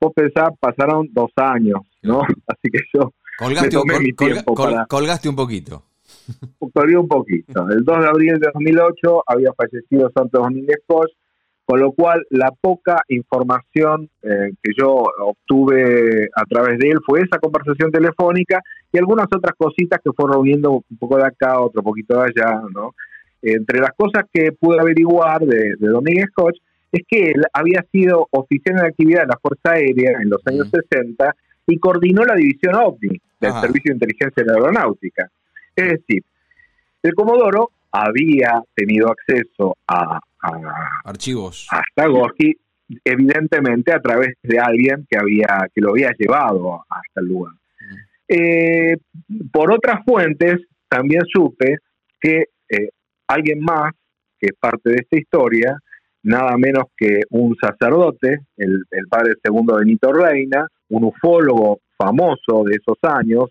Vos 0.00 0.12
pensás, 0.14 0.48
pasaron 0.58 1.08
dos 1.12 1.30
años, 1.36 1.80
¿no? 2.02 2.22
Así 2.46 2.70
que 2.72 2.80
yo 2.94 3.12
colgaste, 3.38 3.76
me 3.76 3.82
tomé 3.82 4.00
mi 4.00 4.12
tiempo 4.12 4.54
colgaste 4.88 5.28
un 5.28 5.36
poquito. 5.36 5.84
Colgué 6.72 6.96
un 6.96 7.08
poquito. 7.08 7.68
El 7.68 7.84
2 7.84 8.00
de 8.00 8.08
abril 8.08 8.38
de 8.38 8.50
2008 8.54 9.24
había 9.26 9.52
fallecido 9.52 10.10
Santos 10.14 10.42
Domínguez 10.42 10.78
Cox 10.86 11.10
con 11.70 11.78
lo 11.78 11.92
cual, 11.92 12.26
la 12.30 12.50
poca 12.50 13.00
información 13.06 14.10
eh, 14.24 14.50
que 14.60 14.72
yo 14.76 15.04
obtuve 15.20 16.28
a 16.34 16.44
través 16.44 16.80
de 16.80 16.88
él 16.88 16.98
fue 17.06 17.20
esa 17.20 17.38
conversación 17.38 17.92
telefónica 17.92 18.60
y 18.92 18.98
algunas 18.98 19.28
otras 19.32 19.54
cositas 19.56 20.00
que 20.02 20.10
fueron 20.10 20.34
reuniendo 20.34 20.72
un 20.72 20.98
poco 20.98 21.18
de 21.18 21.28
acá, 21.28 21.60
otro 21.60 21.80
poquito 21.80 22.16
de 22.16 22.22
allá, 22.22 22.60
¿no? 22.74 22.96
Entre 23.40 23.78
las 23.78 23.92
cosas 23.96 24.24
que 24.32 24.50
pude 24.50 24.80
averiguar 24.80 25.42
de, 25.42 25.76
de 25.78 25.88
Domínguez 25.88 26.30
Koch 26.34 26.56
es 26.90 27.02
que 27.06 27.30
él 27.30 27.44
había 27.52 27.84
sido 27.92 28.26
oficial 28.32 28.80
en 28.80 28.86
actividad 28.86 29.20
de 29.20 29.28
la 29.28 29.38
Fuerza 29.40 29.74
Aérea 29.74 30.18
en 30.20 30.28
los 30.28 30.44
años 30.46 30.68
60 30.72 31.36
y 31.68 31.78
coordinó 31.78 32.24
la 32.24 32.34
división 32.34 32.74
OVNI 32.74 33.16
del 33.38 33.52
Servicio 33.52 33.92
de 33.92 33.94
Inteligencia 33.94 34.42
de 34.42 34.50
la 34.50 34.54
Aeronáutica. 34.54 35.30
Es 35.76 35.88
decir, 35.88 36.24
el 37.04 37.14
Comodoro 37.14 37.70
había 37.92 38.62
tenido 38.74 39.08
acceso 39.10 39.76
a 39.86 40.20
archivos 41.04 41.68
hasta 41.70 42.08
Gorky, 42.08 42.56
evidentemente 43.04 43.92
a 43.92 44.00
través 44.00 44.34
de 44.42 44.58
alguien 44.58 45.06
que 45.08 45.18
había 45.18 45.68
que 45.74 45.80
lo 45.80 45.90
había 45.90 46.12
llevado 46.18 46.84
hasta 46.88 47.20
el 47.20 47.26
lugar. 47.26 47.54
Eh, 48.28 48.96
por 49.52 49.72
otras 49.72 50.04
fuentes 50.04 50.60
también 50.88 51.22
supe 51.32 51.78
que 52.20 52.44
eh, 52.68 52.88
alguien 53.26 53.60
más 53.60 53.92
que 54.38 54.46
es 54.46 54.52
parte 54.58 54.90
de 54.90 54.96
esta 54.96 55.18
historia, 55.18 55.78
nada 56.22 56.56
menos 56.56 56.84
que 56.96 57.20
un 57.30 57.56
sacerdote, 57.56 58.40
el, 58.56 58.84
el 58.90 59.06
padre 59.08 59.34
segundo 59.42 59.76
Benito 59.76 60.12
Reina, 60.12 60.66
un 60.88 61.04
ufólogo 61.04 61.80
famoso 61.96 62.64
de 62.64 62.76
esos 62.76 62.98
años, 63.02 63.50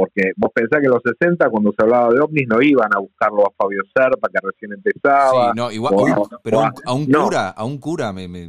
porque 0.00 0.32
vos 0.36 0.50
pensás 0.54 0.80
que 0.80 0.86
en 0.86 0.92
los 0.92 1.02
60 1.04 1.50
cuando 1.50 1.72
se 1.76 1.84
hablaba 1.84 2.08
de 2.14 2.20
ovnis 2.20 2.48
no 2.48 2.62
iban 2.62 2.88
a 2.96 3.00
buscarlo 3.00 3.42
a 3.46 3.50
Fabio 3.54 3.82
Serpa 3.94 4.28
que 4.32 4.38
recién 4.42 4.72
empezaba. 4.72 5.50
Sí, 5.50 5.56
no, 5.56 5.70
igual, 5.70 5.94
pero 6.42 6.60
a, 6.62 6.94
un 6.94 7.04
cura, 7.04 7.48
a 7.50 7.64
un 7.66 7.78
cura 7.78 8.10
me... 8.10 8.26
me, 8.26 8.46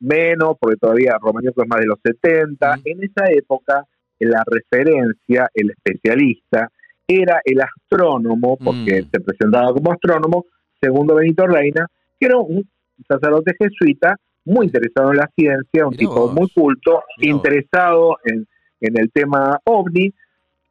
menos, 0.00 0.56
porque 0.58 0.76
todavía 0.76 1.18
Romaniuk 1.20 1.54
es 1.60 1.68
más 1.68 1.80
de 1.80 1.86
los 1.86 1.98
70. 2.02 2.78
En 2.84 3.02
esa 3.04 3.30
época, 3.30 3.84
la 4.20 4.42
referencia, 4.46 5.50
el 5.52 5.70
especialista, 5.70 6.70
era 7.06 7.40
el 7.44 7.60
astrónomo, 7.60 8.56
porque 8.56 9.02
Mm. 9.02 9.10
se 9.10 9.20
presentaba 9.20 9.72
como 9.74 9.92
astrónomo, 9.92 10.46
segundo 10.80 11.14
Benito 11.14 11.46
Reina, 11.46 11.86
que 12.18 12.26
era 12.26 12.38
un 12.38 12.66
sacerdote 13.06 13.52
jesuita 13.58 14.16
muy 14.46 14.66
interesado 14.66 15.10
en 15.10 15.18
la 15.18 15.30
ciencia, 15.36 15.84
un 15.86 15.90
Mirá 15.90 15.98
tipo 15.98 16.14
vos. 16.14 16.34
muy 16.34 16.48
culto, 16.50 17.02
Mirá 17.18 17.34
vos. 17.34 17.44
interesado 17.46 18.16
en, 18.24 18.46
en 18.80 18.98
el 18.98 19.10
tema 19.10 19.58
ovni 19.64 20.12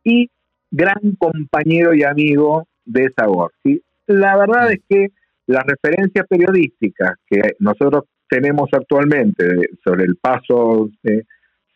y 0.03 0.29
gran 0.71 1.15
compañero 1.17 1.93
y 1.93 2.03
amigo 2.03 2.67
de 2.85 3.09
Zagorski. 3.17 3.81
La 4.07 4.37
verdad 4.37 4.71
es 4.71 4.79
que 4.87 5.07
las 5.47 5.63
referencias 5.65 6.25
periodísticas 6.27 7.15
que 7.29 7.41
nosotros 7.59 8.05
tenemos 8.29 8.69
actualmente 8.73 9.45
sobre 9.83 10.05
el 10.05 10.17
paso 10.17 10.89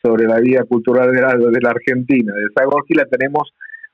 sobre 0.01 0.25
la 0.25 0.39
vida 0.39 0.63
cultural 0.63 1.11
de 1.11 1.21
la, 1.21 1.35
de 1.35 1.61
la 1.61 1.69
Argentina 1.69 2.33
de 2.33 2.47
Zagorski 2.57 2.95
la 2.95 3.05
tenemos 3.05 3.53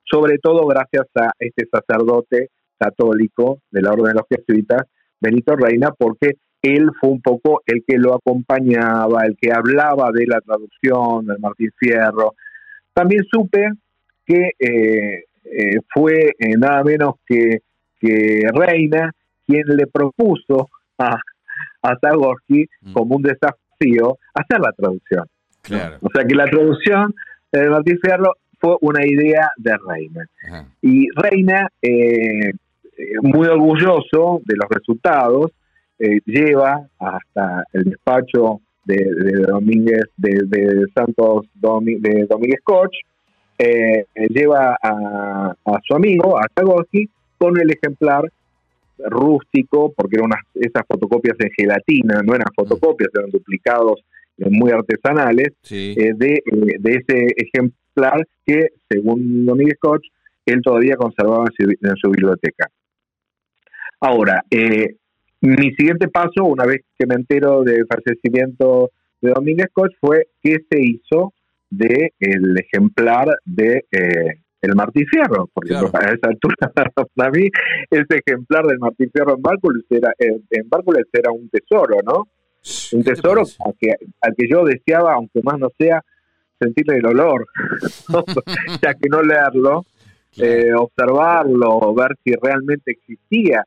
sobre 0.09 0.37
todo 0.39 0.65
gracias 0.65 1.05
a 1.15 1.31
este 1.37 1.67
sacerdote 1.69 2.49
católico 2.79 3.59
de 3.71 3.81
la 3.81 3.91
Orden 3.91 4.13
de 4.13 4.13
los 4.13 4.27
Jesuitas, 4.29 4.83
Benito 5.19 5.55
Reina, 5.55 5.91
porque 5.91 6.37
él 6.61 6.89
fue 6.99 7.09
un 7.11 7.21
poco 7.21 7.61
el 7.65 7.83
que 7.87 7.97
lo 7.97 8.15
acompañaba, 8.15 9.25
el 9.25 9.37
que 9.37 9.51
hablaba 9.51 10.11
de 10.11 10.25
la 10.25 10.41
traducción 10.41 11.25
del 11.25 11.39
Martín 11.39 11.71
Fierro. 11.77 12.35
También 12.93 13.23
supe 13.31 13.69
que 14.25 14.51
eh, 14.59 15.23
eh, 15.43 15.79
fue 15.93 16.33
eh, 16.37 16.57
nada 16.57 16.83
menos 16.83 17.15
que, 17.25 17.59
que 17.99 18.41
Reina 18.53 19.11
quien 19.45 19.63
le 19.67 19.87
propuso 19.87 20.69
a, 20.97 21.17
a 21.83 21.97
Zagorski 21.99 22.67
Mm. 22.81 22.93
como 22.93 23.15
un 23.15 23.21
desafío 23.23 24.17
hacer 24.33 24.59
la 24.59 24.71
traducción. 24.71 25.25
Claro. 25.61 25.97
O 26.01 26.09
sea 26.13 26.25
que 26.25 26.35
la 26.35 26.45
traducción 26.45 27.13
de 27.51 27.69
Martín 27.69 27.99
Fierro 28.01 28.33
fue 28.59 28.75
una 28.81 29.05
idea 29.05 29.49
de 29.57 29.77
Reina. 29.87 30.25
Ajá. 30.47 30.67
Y 30.81 31.07
Reina, 31.15 31.67
eh, 31.81 32.51
muy 33.21 33.47
orgulloso 33.47 34.41
de 34.45 34.55
los 34.55 34.69
resultados, 34.69 35.51
eh, 35.99 36.19
lleva 36.25 36.87
hasta 36.99 37.63
el 37.73 37.83
despacho 37.85 38.61
de, 38.85 38.95
de 38.95 39.31
Domínguez, 39.47 40.03
de, 40.17 40.41
de 40.45 40.85
Santos 40.95 41.45
Domi- 41.55 41.99
de 41.99 42.25
Domínguez 42.25 42.61
Koch, 42.63 42.93
eh, 43.59 44.05
lleva 44.29 44.77
a, 44.81 45.53
a 45.65 45.79
su 45.83 45.95
amigo, 45.95 46.37
a 46.37 46.45
Zagorski, 46.53 47.09
con 47.37 47.59
el 47.59 47.69
ejemplar 47.71 48.31
rústico, 48.99 49.93
porque 49.95 50.15
eran 50.15 50.27
unas, 50.27 50.41
esas 50.55 50.83
fotocopias 50.87 51.35
en 51.39 51.51
gelatina, 51.51 52.21
no 52.23 52.33
eran 52.33 52.47
fotocopias, 52.55 53.09
eran 53.13 53.29
duplicados 53.29 53.99
eh, 54.37 54.47
muy 54.49 54.71
artesanales, 54.71 55.49
Sí. 55.61 55.95
eh, 55.97 56.13
de, 56.15 56.33
eh, 56.33 56.75
de 56.79 56.91
ese 56.91 57.27
ejemplar 57.35 58.25
que, 58.45 58.69
según 58.89 59.45
Domínguez 59.45 59.77
Koch, 59.79 60.01
él 60.45 60.61
todavía 60.61 60.95
conservaba 60.95 61.45
en 61.45 61.53
su, 61.65 61.71
en 61.71 61.95
su 61.97 62.09
biblioteca. 62.09 62.67
Ahora, 63.99 64.43
eh, 64.49 64.95
mi 65.41 65.71
siguiente 65.75 66.07
paso, 66.07 66.43
una 66.45 66.65
vez 66.65 66.81
que 66.97 67.05
me 67.05 67.15
entero 67.15 67.63
del 67.63 67.85
fallecimiento 67.87 68.91
de 69.21 69.31
Domínguez 69.31 69.67
Koch, 69.73 69.91
fue 69.99 70.27
qué 70.41 70.57
se 70.69 70.79
hizo 70.81 71.33
de 71.69 72.13
el 72.19 72.57
ejemplar 72.57 73.27
de 73.45 73.85
eh, 73.91 74.39
el 74.61 74.75
Martín 74.75 75.05
Fierro, 75.07 75.49
porque 75.53 75.69
Claro. 75.69 75.91
a 75.93 76.11
esa 76.13 76.27
altura 76.27 76.55
para 77.15 77.29
mí 77.31 77.49
ese 77.91 78.21
ejemplar 78.25 78.65
del 78.65 78.79
Martín 78.79 79.09
Fierro 79.11 79.35
en 79.35 79.41
Bárcules 79.41 79.83
era, 79.89 80.11
en 80.19 80.69
Bárcules 80.69 81.05
era 81.13 81.31
un 81.31 81.49
tesoro, 81.49 81.97
¿no? 82.03 82.27
un 82.93 83.03
¿Qué 83.03 83.11
te 83.11 83.15
tesoro 83.15 83.41
al 83.65 83.73
que, 83.79 83.93
al 84.21 84.35
que 84.35 84.47
yo 84.49 84.63
deseaba, 84.65 85.13
aunque 85.13 85.41
más 85.43 85.59
no 85.59 85.69
sea, 85.77 86.01
sentirle 86.59 86.97
el 86.97 87.05
olor, 87.05 87.45
ya 88.81 88.93
que 88.95 89.09
no 89.09 89.21
leerlo, 89.21 89.85
Claro. 90.33 90.51
eh, 90.51 90.73
observarlo, 90.75 91.93
ver 91.95 92.11
si 92.23 92.31
realmente 92.41 92.91
existía. 92.91 93.63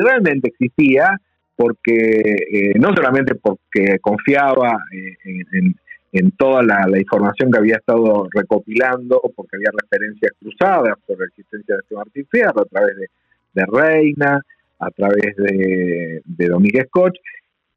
Realmente 0.00 0.48
existía 0.48 1.20
porque 1.56 2.20
eh, 2.52 2.72
no 2.78 2.94
solamente 2.94 3.34
porque 3.36 3.98
confiaba 4.00 4.78
eh, 4.92 5.16
en, 5.24 5.46
en- 5.52 5.76
en 6.14 6.30
toda 6.30 6.62
la, 6.62 6.86
información 6.96 7.50
que 7.50 7.58
había 7.58 7.74
estado 7.74 8.28
recopilando, 8.32 9.20
porque 9.34 9.56
había 9.56 9.70
referencias 9.82 10.30
cruzadas 10.38 10.96
sobre 11.08 11.18
la 11.18 11.26
existencia 11.26 11.74
de 11.74 11.80
este 11.82 11.94
Martín 11.96 12.26
Fierro 12.30 12.60
a 12.62 12.64
través 12.66 12.96
de, 12.96 13.66
Reina, 13.66 14.40
a 14.78 14.90
través 14.90 15.34
de, 15.36 16.22
de 16.24 16.46
Domínguez 16.46 16.86
Koch, 16.88 17.14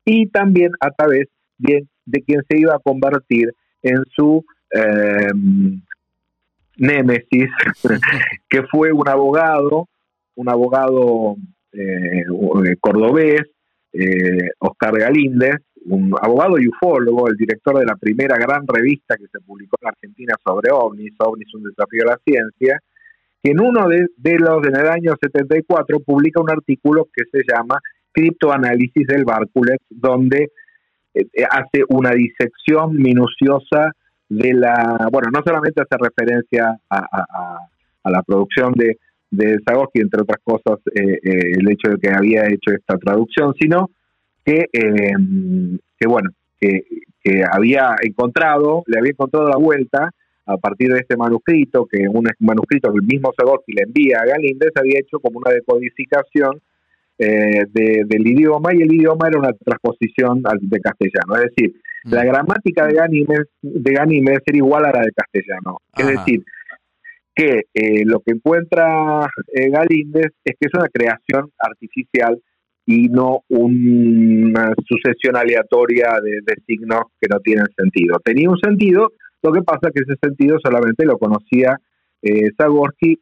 y 0.06 0.28
también 0.28 0.72
a 0.80 0.92
través 0.92 1.28
de, 1.58 1.88
quien 2.28 2.44
se 2.48 2.60
iba 2.60 2.76
a 2.76 2.80
convertir 2.80 3.52
en 3.82 4.04
su 4.16 4.46
eh, 4.72 5.32
némesis, 6.78 7.50
que 8.50 8.62
fue 8.72 8.92
un 8.92 9.10
abogado, 9.10 9.88
un 10.36 10.48
abogado 10.48 11.38
cordobés, 12.80 13.42
eh, 13.94 14.50
Oscar 14.60 14.98
Galíndez, 15.00 15.58
un 15.86 16.14
abogado 16.22 16.60
y 16.60 16.68
ufólogo, 16.68 17.30
el 17.30 17.38
director 17.38 17.80
de 17.80 17.86
la 17.86 17.96
primera 17.96 18.38
gran 18.38 18.66
revista 18.68 19.16
que 19.16 19.28
se 19.32 19.40
publicó 19.40 19.78
en 19.82 19.88
Argentina 19.88 20.34
sobre 20.46 20.72
ovnis, 20.72 21.14
ovnis 21.20 21.54
un 21.54 21.64
desafío 21.64 22.04
a 22.04 22.12
la 22.12 22.20
ciencia, 22.26 22.80
que 23.42 23.52
en 23.52 23.60
uno 23.62 23.88
de, 23.88 24.08
de 24.18 24.38
los, 24.40 24.66
en 24.68 24.76
el 24.76 24.88
año 24.88 25.14
74, 25.20 26.00
publica 26.02 26.42
un 26.42 26.52
artículo 26.52 27.08
que 27.14 27.24
se 27.32 27.44
llama 27.48 27.80
Criptoanálisis 28.12 29.08
del 29.08 29.24
Bárcules, 29.24 29.78
donde 29.90 30.52
eh, 31.14 31.26
hace 31.50 31.84
una 31.90 32.12
disección 32.12 32.96
minuciosa 32.96 33.94
de 34.30 34.54
la, 34.54 35.08
bueno, 35.12 35.30
no 35.32 35.42
solamente 35.46 35.82
hace 35.82 35.98
referencia 35.98 36.78
a 36.90 38.10
la 38.10 38.22
producción 38.24 38.74
de, 38.74 38.98
de 39.30 39.58
Zagorski, 39.68 40.00
entre 40.02 40.22
otras 40.22 40.40
cosas, 40.44 40.80
eh, 40.96 41.20
eh, 41.24 41.52
el 41.60 41.70
hecho 41.72 41.90
de 41.92 41.98
que 41.98 42.10
había 42.10 42.46
hecho 42.48 42.72
esta 42.74 42.98
traducción, 42.98 43.54
sino 43.60 43.90
que, 44.46 44.66
eh, 44.72 45.12
que 46.00 46.08
bueno, 46.08 46.30
que, 46.60 46.84
que 47.22 47.44
había 47.52 47.96
encontrado, 48.02 48.84
le 48.88 49.00
había 49.00 49.12
encontrado 49.12 49.50
la 49.50 49.58
vuelta 49.58 50.12
a 50.46 50.58
partir 50.58 50.94
de 50.94 51.00
este 51.00 51.18
manuscrito, 51.18 51.86
que 51.92 52.08
un 52.08 52.26
manuscrito 52.40 52.90
que 52.92 53.00
el 53.00 53.06
mismo 53.06 53.34
Zagorski 53.38 53.74
le 53.74 53.84
envía 53.84 54.20
a 54.22 54.26
Galíndez, 54.26 54.72
había 54.76 55.00
hecho 55.00 55.20
como 55.20 55.40
una 55.40 55.52
decodificación 55.52 56.62
eh, 57.20 57.66
de- 57.74 58.04
del 58.08 58.28
idioma 58.28 58.76
y 58.76 58.84
el 58.84 58.94
idioma 58.94 59.28
era 59.28 59.40
una 59.40 59.52
transposición 59.52 60.40
al- 60.46 60.60
de 60.62 60.80
castellano. 60.80 61.36
Es 61.36 61.50
decir, 61.56 61.76
Mm. 62.06 62.14
la 62.14 62.24
gramática 62.24 62.86
de 62.86 62.94
Ganímedes, 62.94 63.48
de 63.64 63.92
era 63.92 64.42
igual 64.54 64.86
a 64.86 64.92
la 64.92 65.02
de 65.02 65.12
castellano. 65.14 65.80
Es 65.98 66.06
decir, 66.08 66.44
que 67.38 67.66
eh, 67.74 68.04
lo 68.04 68.20
que 68.22 68.32
encuentra 68.32 69.28
eh, 69.54 69.70
Galíndez 69.70 70.32
es 70.44 70.56
que 70.60 70.68
es 70.68 70.74
una 70.74 70.90
creación 70.90 71.52
artificial 71.60 72.42
y 72.88 73.10
no 73.10 73.42
una 73.50 74.74
sucesión 74.88 75.36
aleatoria 75.36 76.08
de, 76.24 76.56
signos 76.66 77.02
que 77.20 77.28
no 77.30 77.40
tienen 77.42 77.66
sentido. 77.76 78.16
Tenía 78.24 78.50
un 78.50 78.58
sentido, 78.58 79.12
lo 79.44 79.52
que 79.52 79.62
pasa 79.62 79.92
que 79.94 80.04
ese 80.08 80.16
sentido 80.22 80.58
solamente 80.64 81.06
lo 81.06 81.18
conocía 81.18 81.78
eh, 82.22 82.50
Zagorski, 82.58 83.12
eh, 83.12 83.18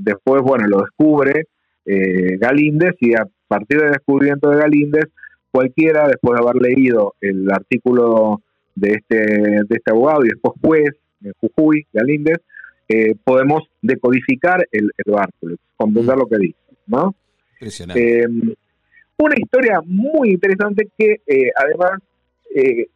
después, 0.00 0.40
bueno, 0.42 0.68
lo 0.68 0.78
descubre 0.78 1.46
eh, 1.84 2.38
Galíndez 2.38 2.94
y 3.00 3.14
a 3.14 3.26
partir 3.48 3.80
del 3.80 3.90
descubrimiento 3.90 4.50
de 4.50 4.58
Galíndez, 4.58 5.06
cualquiera, 5.50 6.06
después 6.06 6.38
de 6.38 6.46
haber 6.46 6.62
leído 6.62 7.14
el 7.20 7.50
artículo 7.50 8.40
de 8.76 8.92
este, 8.92 9.16
de 9.16 9.76
este 9.76 9.90
abogado 9.90 10.24
y 10.24 10.28
después 10.28 10.54
juez, 10.62 10.90
en 11.24 11.32
Jujuy, 11.40 11.86
Galíndez, 11.92 12.38
eh, 12.88 13.14
podemos 13.24 13.62
decodificar 13.82 14.66
el, 14.72 14.90
el 15.04 15.12
Bárceles, 15.12 15.58
comprender 15.76 16.16
Mm. 16.16 16.18
lo 16.18 16.26
que 16.26 16.38
dice, 16.38 16.58
¿no? 16.86 17.14
Impresionante. 17.54 18.20
Eh, 18.22 18.26
una 19.18 19.34
historia 19.36 19.80
muy 19.84 20.30
interesante 20.30 20.88
que 20.96 21.20
eh, 21.26 21.50
además 21.56 22.00
eh, 22.54 22.86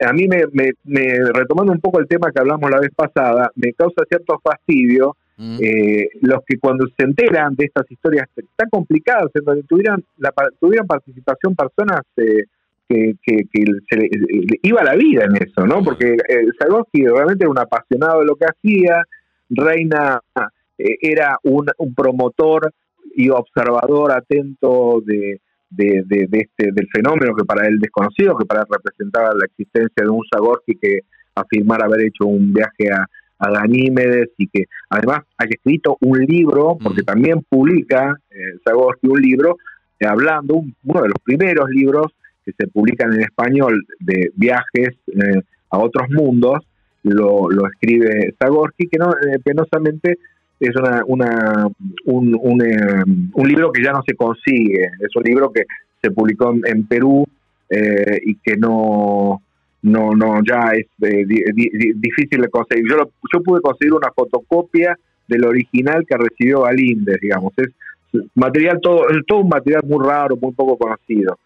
a 0.00 0.12
mí 0.12 0.28
me, 0.28 0.42
me- 0.52 0.72
me- 0.84 1.32
retomando 1.32 1.72
un 1.72 1.80
poco 1.80 1.98
el 1.98 2.06
tema 2.06 2.30
que 2.30 2.40
hablamos 2.40 2.70
la 2.70 2.80
vez 2.80 2.90
pasada, 2.94 3.50
me 3.56 3.72
causa 3.72 4.02
cierto 4.08 4.38
fastidio 4.42 5.16
Mm. 5.40 5.56
eh, 5.62 6.08
los 6.22 6.40
que 6.44 6.58
cuando 6.58 6.84
se 6.98 7.04
enteran 7.04 7.54
de 7.54 7.66
estas 7.66 7.88
historias 7.88 8.26
tan 8.56 8.68
complicadas, 8.70 9.30
en 9.34 9.44
donde 9.44 9.62
tuvieran, 9.62 10.02
la, 10.16 10.32
tuvieran 10.58 10.84
participación 10.88 11.54
personas 11.54 12.00
eh, 12.16 12.42
que, 12.88 13.14
que, 13.22 13.36
que 13.52 13.64
se 13.88 13.96
le, 13.96 14.08
le 14.08 14.58
iba 14.62 14.82
la 14.82 14.94
vida 14.94 15.24
en 15.24 15.36
eso, 15.36 15.66
¿no? 15.66 15.82
Porque 15.84 16.12
eh, 16.28 16.46
realmente 17.14 17.44
era 17.44 17.50
un 17.50 17.58
apasionado 17.58 18.20
de 18.20 18.26
lo 18.26 18.36
que 18.36 18.46
hacía, 18.46 19.02
Reina 19.50 20.20
eh, 20.78 20.96
era 21.00 21.38
un, 21.42 21.66
un 21.78 21.94
promotor 21.94 22.72
y 23.14 23.30
observador 23.30 24.12
atento 24.12 25.02
de, 25.04 25.40
de, 25.70 26.02
de- 26.06 26.26
de 26.28 26.38
este, 26.38 26.70
del 26.72 26.88
fenómeno 26.92 27.34
que 27.34 27.44
para 27.44 27.66
él 27.66 27.78
desconocido, 27.78 28.36
que 28.36 28.46
para 28.46 28.60
él 28.60 28.66
representaba 28.70 29.30
la 29.34 29.46
existencia 29.46 30.02
de 30.04 30.08
un 30.08 30.22
Zagorski 30.32 30.74
que 30.80 31.00
afirmara 31.34 31.86
haber 31.86 32.06
hecho 32.06 32.26
un 32.26 32.52
viaje 32.52 32.90
a, 32.92 33.06
a 33.38 33.50
Ganímedes 33.50 34.30
y 34.38 34.48
que 34.48 34.64
además 34.90 35.20
haya 35.36 35.50
escrito 35.50 35.96
un 36.00 36.18
libro, 36.20 36.76
porque 36.82 37.02
también 37.02 37.42
publica 37.48 38.16
eh, 38.30 38.58
un 39.02 39.20
libro, 39.20 39.56
eh, 40.00 40.06
hablando, 40.06 40.54
un- 40.54 40.74
uno 40.84 41.02
de 41.02 41.08
los 41.08 41.18
primeros 41.24 41.68
libros 41.70 42.06
que 42.48 42.64
se 42.64 42.70
publican 42.70 43.12
en 43.12 43.20
español 43.20 43.84
de 44.00 44.30
viajes 44.34 44.96
eh, 45.08 45.42
a 45.70 45.78
otros 45.78 46.08
mundos, 46.10 46.60
lo, 47.02 47.50
lo 47.50 47.66
escribe 47.68 48.34
Zagorski, 48.38 48.88
que 48.88 48.98
no, 48.98 49.10
eh, 49.10 49.38
penosamente 49.44 50.18
es 50.60 50.74
una, 50.76 51.02
una 51.06 51.68
un, 52.06 52.38
un, 52.40 52.62
eh, 52.62 53.04
un, 53.34 53.48
libro 53.48 53.70
que 53.70 53.82
ya 53.82 53.92
no 53.92 54.02
se 54.06 54.14
consigue, 54.16 54.90
es 54.98 55.14
un 55.14 55.22
libro 55.22 55.52
que 55.52 55.62
se 56.02 56.10
publicó 56.10 56.54
en, 56.64 56.86
Perú 56.86 57.26
eh, 57.70 58.18
y 58.24 58.34
que 58.36 58.56
no, 58.56 59.42
no, 59.82 60.12
no 60.12 60.40
ya 60.42 60.70
es 60.72 60.86
eh, 61.02 61.24
difícil 61.96 62.40
de 62.40 62.48
conseguir. 62.48 62.84
Yo, 62.88 62.96
yo 63.32 63.42
pude 63.42 63.60
conseguir 63.60 63.92
una 63.92 64.10
fotocopia 64.14 64.98
del 65.28 65.44
original 65.44 66.04
que 66.08 66.16
recibió 66.16 66.62
Galíndez, 66.62 67.18
digamos, 67.20 67.52
es 67.58 67.68
material 68.34 68.80
todo, 68.80 69.02
todo 69.26 69.40
un 69.40 69.48
material 69.48 69.82
muy 69.84 70.04
raro, 70.04 70.36
muy 70.40 70.52
poco 70.52 70.78
conocido. 70.78 71.38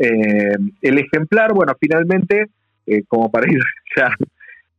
El 0.00 0.98
ejemplar, 0.98 1.52
bueno, 1.52 1.74
finalmente, 1.78 2.46
como 3.08 3.30
para 3.30 3.50
ir 3.50 3.60
ya 3.96 4.10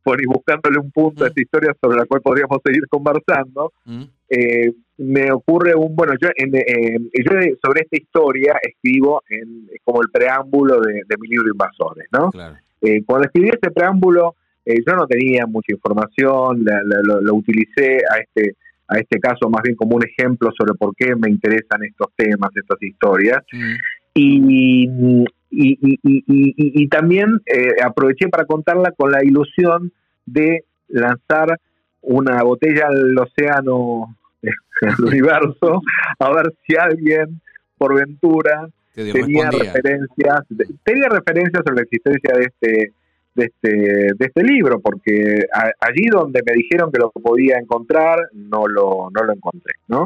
por 0.02 0.20
ir 0.20 0.26
buscándole 0.26 0.78
un 0.78 0.90
punto 0.90 1.24
a 1.24 1.28
esta 1.28 1.40
mm. 1.40 1.42
historia 1.42 1.76
sobre 1.80 1.98
la 1.98 2.06
cual 2.06 2.20
podríamos 2.20 2.58
seguir 2.64 2.86
conversando, 2.88 3.72
mm. 3.84 4.02
eh, 4.28 4.72
me 4.98 5.32
ocurre 5.32 5.74
un, 5.74 5.94
bueno, 5.94 6.14
yo, 6.20 6.28
en, 6.36 6.52
yo 6.52 7.32
sobre 7.64 7.82
esta 7.82 7.96
historia 7.96 8.54
escribo 8.62 9.22
en 9.28 9.68
como 9.84 10.02
el 10.02 10.10
preámbulo 10.10 10.80
de, 10.80 11.04
mi 11.18 11.28
libro 11.28 11.48
Invasores, 11.50 12.08
¿no? 12.12 12.30
Eh, 12.80 13.02
cuando 13.04 13.26
escribí 13.26 13.48
este 13.48 13.70
preámbulo, 13.70 14.36
eh, 14.64 14.76
yo 14.86 14.94
no 14.94 15.06
tenía 15.06 15.46
mucha 15.46 15.72
información, 15.72 16.64
lo, 16.64 17.34
utilicé 17.34 17.98
a 18.10 18.18
este 18.18 18.56
a 18.88 18.98
este 18.98 19.18
caso 19.20 19.48
más 19.48 19.62
bien 19.62 19.74
como 19.74 19.96
un 19.96 20.04
ejemplo 20.04 20.50
sobre 20.56 20.74
por 20.74 20.94
qué 20.94 21.16
me 21.16 21.30
interesan 21.30 21.82
estos 21.82 22.08
temas, 22.14 22.50
estas 22.54 22.82
historias. 22.82 23.42
Mm. 23.50 23.76
Y, 24.14 24.84
y, 24.84 25.24
y, 25.50 25.78
y, 26.82 26.88
también 26.88 27.40
eh, 27.46 27.82
aproveché 27.82 28.28
para 28.28 28.44
contarla 28.44 28.92
con 28.92 29.10
la 29.10 29.24
ilusión 29.24 29.92
de 30.26 30.64
lanzar 30.88 31.58
una 32.02 32.42
botella 32.42 32.88
al 32.88 33.16
océano, 33.18 34.16
al 34.82 35.04
universo, 35.04 35.80
a 36.18 36.32
ver 36.32 36.52
si 36.66 36.76
alguien, 36.76 37.40
por 37.78 37.94
ventura, 37.94 38.68
tenía 38.94 39.50
referencias, 39.50 40.40
tenía 40.84 41.08
referencias 41.08 41.62
sobre 41.64 41.76
la 41.76 41.82
existencia 41.82 42.34
de 42.34 42.44
este 42.44 42.92
de 43.34 43.44
este, 43.44 43.68
de 43.70 44.26
este 44.26 44.42
libro, 44.42 44.80
porque 44.80 45.46
allí 45.80 46.06
donde 46.10 46.42
me 46.44 46.52
dijeron 46.52 46.90
que 46.92 46.98
lo 46.98 47.10
podía 47.10 47.58
encontrar, 47.58 48.18
no 48.32 48.66
lo, 48.66 49.08
no 49.10 49.24
lo 49.24 49.32
encontré, 49.32 49.74
¿no? 49.88 50.04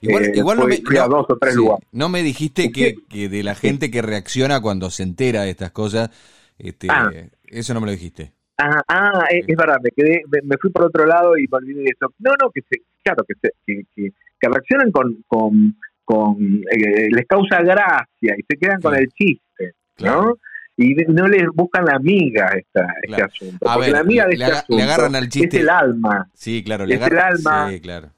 Igual, 0.00 0.24
eh, 0.26 0.32
no, 0.36 0.66
me, 0.66 0.76
dos 1.08 1.26
o 1.28 1.38
tres 1.38 1.54
lugares. 1.54 1.86
no 1.92 2.08
me 2.08 2.22
dijiste 2.22 2.70
que, 2.70 2.96
que, 3.08 3.28
de 3.28 3.42
la 3.42 3.54
gente 3.54 3.90
que 3.90 4.02
reacciona 4.02 4.60
cuando 4.60 4.90
se 4.90 5.02
entera 5.02 5.42
de 5.42 5.50
estas 5.50 5.70
cosas, 5.70 6.10
este, 6.58 6.88
ah. 6.90 7.10
eso 7.46 7.74
no 7.74 7.80
me 7.80 7.86
lo 7.86 7.92
dijiste. 7.92 8.32
Ah, 8.58 8.82
ah 8.88 9.24
es, 9.30 9.46
verdad, 9.56 9.76
me 9.82 9.90
quedé, 9.90 10.22
me, 10.42 10.56
fui 10.60 10.70
por 10.70 10.86
otro 10.86 11.06
lado 11.06 11.36
y 11.36 11.46
me 11.50 11.58
olvidé 11.58 11.82
de 11.82 11.90
eso. 11.94 12.12
No, 12.18 12.32
no, 12.40 12.50
que 12.50 12.62
se, 12.62 12.82
claro, 13.02 13.24
que, 13.26 13.34
se, 13.40 13.50
que, 13.66 13.84
que, 13.94 14.48
reaccionan 14.48 14.90
con, 14.90 15.24
con, 15.26 15.76
con 16.04 16.36
eh, 16.70 17.08
les 17.10 17.26
causa 17.26 17.62
gracia 17.62 18.34
y 18.36 18.42
se 18.48 18.58
quedan 18.58 18.80
con 18.80 18.94
el 18.94 19.08
chiste, 19.08 19.74
¿no? 20.00 20.36
Y 20.76 20.94
no 21.08 21.26
les 21.26 21.46
buscan 21.54 21.84
la 21.84 21.96
amiga 21.96 22.48
esta, 22.48 22.86
este 23.02 23.22
asunto. 23.22 23.58
porque 23.60 23.90
la 23.90 24.00
amiga 24.00 24.26
de 24.26 24.34
este 24.34 24.44
asunto 24.44 24.82
agarran 24.82 25.16
al 25.16 25.28
chiste. 25.28 25.56
es 25.56 25.62
el 25.62 25.68
alma. 25.70 26.28
Sí, 26.34 26.62
claro, 26.62 26.86
le 26.86 26.94
es 26.96 27.02
el 27.02 27.18
alma. 27.18 27.70
Sí, 27.70 27.80
claro. 27.80 28.10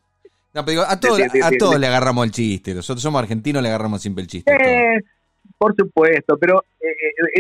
No, 0.55 0.65
pero 0.65 0.71
digo, 0.71 0.83
a 0.89 0.99
todos, 0.99 1.21
a 1.21 1.51
todos 1.59 1.79
le 1.79 1.87
agarramos 1.87 2.25
el 2.27 2.33
chiste. 2.33 2.75
Nosotros 2.75 3.03
somos 3.03 3.23
argentinos, 3.23 3.63
le 3.63 3.69
agarramos 3.69 4.03
siempre 4.03 4.23
el 4.23 4.29
chiste. 4.29 4.53
Eh, 4.53 5.01
por 5.57 5.75
supuesto, 5.77 6.37
pero 6.39 6.65
eh, 6.81 6.87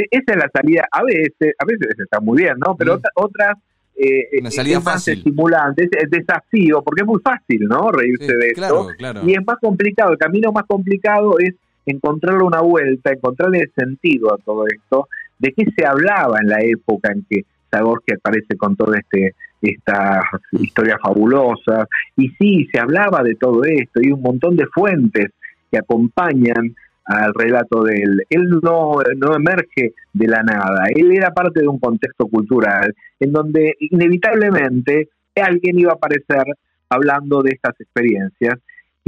eh, 0.00 0.07
esa 0.11 0.33
es 0.33 0.37
la 0.37 0.50
salida. 0.52 0.87
A 0.90 1.02
veces, 1.02 1.54
a 1.59 1.64
veces 1.64 1.98
está 1.98 2.20
muy 2.20 2.42
bien, 2.42 2.54
¿no? 2.64 2.76
Pero 2.76 2.98
mm. 2.98 3.02
otras 3.14 3.57
eh, 4.00 4.38
Una 4.40 4.50
salida 4.52 4.78
es 4.78 4.85
más 4.85 5.09
estimulante, 5.09 5.88
es, 5.90 6.11
desafío, 6.11 6.83
porque 6.83 7.02
es 7.02 7.07
muy 7.07 7.20
fácil, 7.20 7.66
¿no? 7.68 7.90
Reírse 7.90 8.33
de 8.33 8.50
esto. 8.50 8.90
Y 9.26 9.33
es 9.33 9.44
más 9.44 9.57
complicado, 9.61 10.12
el 10.12 10.18
camino 10.18 10.52
más 10.52 10.66
complicado 10.66 11.37
es 11.40 11.54
encontrarle 11.90 12.44
una 12.44 12.61
vuelta, 12.61 13.12
encontrarle 13.12 13.70
sentido 13.77 14.33
a 14.33 14.38
todo 14.38 14.66
esto, 14.66 15.09
de 15.38 15.53
qué 15.53 15.64
se 15.77 15.87
hablaba 15.87 16.38
en 16.40 16.48
la 16.48 16.61
época 16.61 17.12
en 17.12 17.24
que 17.29 17.44
Zagorski 17.70 18.14
aparece 18.14 18.57
con 18.57 18.77
toda 18.77 18.98
este 18.98 19.35
estas 19.61 20.22
historias 20.53 21.01
fabulosas, 21.03 21.88
y 22.16 22.29
sí, 22.38 22.68
se 22.72 22.79
hablaba 22.79 23.24
de 23.24 23.35
todo 23.35 23.64
esto, 23.64 24.01
y 24.01 24.12
un 24.12 24.22
montón 24.22 24.57
de 24.57 24.66
fuentes 24.66 25.33
que 25.70 25.79
acompañan 25.79 26.77
al 27.05 27.33
relato 27.35 27.83
de 27.83 28.03
él. 28.03 28.22
Él 28.31 28.48
no, 28.62 28.98
no 29.16 29.35
emerge 29.35 29.94
de 30.12 30.29
la 30.29 30.42
nada, 30.42 30.85
él 30.94 31.11
era 31.11 31.33
parte 31.33 31.61
de 31.61 31.68
un 31.68 31.79
contexto 31.79 32.27
cultural 32.27 32.94
en 33.18 33.33
donde 33.33 33.74
inevitablemente 33.81 35.09
alguien 35.35 35.79
iba 35.79 35.92
a 35.92 35.94
aparecer 35.94 36.44
hablando 36.88 37.42
de 37.42 37.51
estas 37.51 37.81
experiencias 37.81 38.59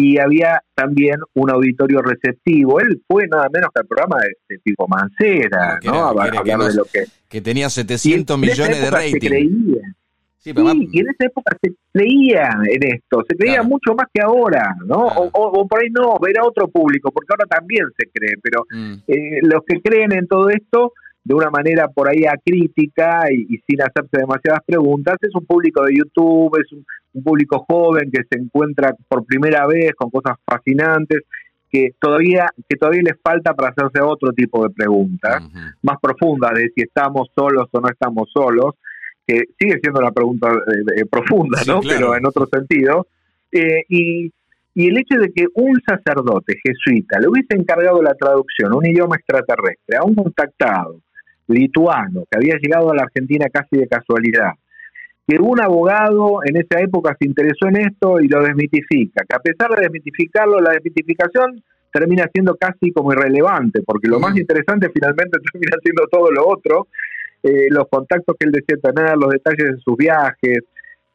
y 0.00 0.18
había 0.18 0.62
también 0.74 1.20
un 1.34 1.50
auditorio 1.50 2.00
receptivo. 2.00 2.80
Él 2.80 3.02
fue 3.06 3.26
nada 3.28 3.48
menos 3.52 3.70
que 3.74 3.82
el 3.82 3.86
programa 3.86 4.16
de, 4.48 4.58
tipo 4.58 4.88
Mancera, 4.88 5.78
¿no? 5.84 6.14
de 6.14 6.74
lo 6.74 6.84
que... 6.84 7.04
Que 7.28 7.40
tenía 7.40 7.68
700 7.68 8.38
millones 8.38 8.80
de 8.80 8.90
rating. 8.90 9.76
Sí, 10.38 10.54
y 10.56 11.00
en 11.00 11.06
esa 11.10 11.26
época 11.26 11.54
se 11.62 11.74
creía 11.92 12.48
en 12.64 12.94
esto, 12.94 13.22
se 13.28 13.36
creía 13.36 13.62
mucho 13.62 13.94
más 13.94 14.06
que 14.12 14.22
ahora, 14.22 14.74
¿no? 14.86 14.96
O, 15.06 15.68
por 15.68 15.82
ahí 15.82 15.90
no, 15.90 16.18
era 16.26 16.42
otro 16.46 16.66
público, 16.68 17.10
porque 17.10 17.28
ahora 17.30 17.44
también 17.44 17.84
se 17.94 18.08
cree, 18.10 18.36
pero 18.42 18.64
mm. 18.70 18.94
eh, 19.06 19.40
los 19.42 19.62
que 19.66 19.82
creen 19.82 20.12
en 20.12 20.26
todo 20.26 20.48
esto 20.48 20.94
de 21.22 21.34
una 21.34 21.50
manera 21.50 21.88
por 21.88 22.08
ahí 22.08 22.24
acrítica 22.24 23.24
y, 23.30 23.54
y, 23.54 23.58
sin 23.66 23.82
hacerse 23.82 24.18
demasiadas 24.18 24.60
preguntas, 24.64 25.16
es 25.20 25.34
un 25.34 25.44
público 25.44 25.84
de 25.84 25.94
YouTube, 25.94 26.58
es 26.58 26.72
un, 26.72 26.84
público 27.22 27.64
joven 27.68 28.10
que 28.10 28.22
se 28.30 28.38
encuentra 28.40 28.94
por 29.08 29.24
primera 29.24 29.66
vez 29.66 29.92
con 29.96 30.10
cosas 30.10 30.38
fascinantes, 30.44 31.22
que 31.68 31.90
todavía, 32.00 32.46
que 32.68 32.76
todavía 32.76 33.02
les 33.02 33.20
falta 33.20 33.52
para 33.54 33.70
hacerse 33.70 34.00
otro 34.00 34.32
tipo 34.32 34.62
de 34.62 34.72
preguntas, 34.72 35.42
más 35.82 35.96
profundas 36.00 36.52
de 36.54 36.70
si 36.74 36.82
estamos 36.82 37.28
solos 37.34 37.68
o 37.72 37.80
no 37.80 37.88
estamos 37.88 38.30
solos, 38.32 38.74
que 39.26 39.42
sigue 39.58 39.78
siendo 39.80 40.00
una 40.00 40.12
pregunta 40.12 40.52
eh, 40.96 41.04
profunda, 41.10 41.60
¿no? 41.66 41.80
Pero 41.80 42.16
en 42.16 42.26
otro 42.26 42.46
sentido. 42.46 43.06
Eh, 43.52 43.82
y, 43.88 44.32
y 44.74 44.88
el 44.88 44.98
hecho 44.98 45.18
de 45.20 45.32
que 45.32 45.46
un 45.54 45.80
sacerdote 45.84 46.54
jesuita 46.64 47.18
le 47.18 47.28
hubiese 47.28 47.56
encargado 47.56 48.02
la 48.02 48.14
traducción, 48.14 48.72
un 48.72 48.86
idioma 48.86 49.16
extraterrestre, 49.16 49.96
a 49.96 50.04
un 50.04 50.14
contactado 50.14 51.00
lituano 51.50 52.24
que 52.30 52.38
había 52.38 52.56
llegado 52.60 52.90
a 52.90 52.94
la 52.96 53.02
Argentina 53.02 53.46
casi 53.52 53.76
de 53.76 53.88
casualidad, 53.88 54.52
que 55.26 55.36
un 55.40 55.60
abogado 55.60 56.40
en 56.44 56.56
esa 56.56 56.80
época 56.80 57.16
se 57.18 57.28
interesó 57.28 57.68
en 57.68 57.76
esto 57.76 58.20
y 58.20 58.28
lo 58.28 58.42
desmitifica, 58.42 59.24
que 59.28 59.36
a 59.36 59.40
pesar 59.40 59.70
de 59.70 59.82
desmitificarlo, 59.82 60.60
la 60.60 60.72
desmitificación 60.72 61.62
termina 61.92 62.28
siendo 62.32 62.56
casi 62.56 62.92
como 62.92 63.12
irrelevante, 63.12 63.82
porque 63.84 64.08
lo 64.08 64.20
más 64.20 64.36
interesante 64.36 64.90
finalmente 64.92 65.38
termina 65.52 65.76
siendo 65.82 66.06
todo 66.10 66.30
lo 66.30 66.48
otro, 66.48 66.88
eh, 67.42 67.68
los 67.70 67.88
contactos 67.88 68.36
que 68.38 68.46
él 68.46 68.52
decía 68.52 68.76
tener, 68.82 69.16
los 69.16 69.30
detalles 69.30 69.76
de 69.76 69.80
sus 69.80 69.96
viajes, 69.96 70.60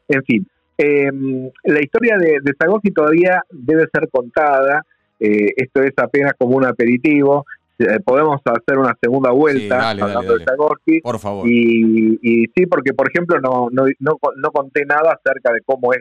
en 0.07 0.23
fin. 0.23 0.47
Em, 0.77 1.49
la 1.63 1.79
historia 1.79 2.17
de, 2.17 2.39
de 2.41 2.91
todavía 2.93 3.41
debe 3.49 3.85
ser 3.93 4.09
contada, 4.09 4.83
eh, 5.19 5.53
esto 5.55 5.81
es 5.81 5.93
apenas 5.97 6.33
como 6.37 6.57
un 6.57 6.65
aperitivo, 6.65 7.45
eh, 7.79 7.99
podemos 8.03 8.41
hacer 8.43 8.77
una 8.77 8.95
segunda 9.01 9.31
vuelta 9.31 9.89
hablando 9.91 10.37
de 10.37 10.45
Zagorski. 10.45 11.01
Por 11.01 11.19
favor. 11.19 11.47
Y, 11.47 12.19
y, 12.21 12.45
sí, 12.55 12.65
porque 12.65 12.93
por 12.93 13.09
ejemplo 13.09 13.39
no, 13.39 13.69
no, 13.71 13.85
no, 13.99 14.19
no 14.37 14.51
conté 14.51 14.85
nada 14.85 15.19
acerca 15.19 15.51
de 15.53 15.61
cómo 15.65 15.93
es 15.93 15.99